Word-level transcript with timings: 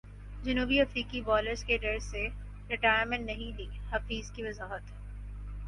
جنوبی 0.43 0.79
افریقی 0.81 1.21
بالرز 1.21 1.63
کے 1.63 1.77
ڈر 1.77 1.99
سے 2.01 2.25
ریٹائرمنٹ 2.69 3.25
نہیں 3.25 3.57
لی 3.57 3.67
حفیظ 3.91 4.31
کی 4.31 4.43
وضاحت 4.43 4.91